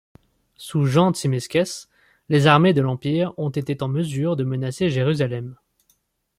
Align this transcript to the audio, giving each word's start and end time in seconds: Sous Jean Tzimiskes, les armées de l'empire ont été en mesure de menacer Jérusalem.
Sous 0.55 0.87
Jean 0.87 1.11
Tzimiskes, 1.13 1.87
les 2.27 2.47
armées 2.47 2.73
de 2.73 2.81
l'empire 2.81 3.35
ont 3.37 3.51
été 3.51 3.77
en 3.83 3.87
mesure 3.87 4.35
de 4.35 4.43
menacer 4.43 4.89
Jérusalem. 4.89 5.57